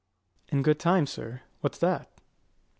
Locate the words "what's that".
1.59-2.07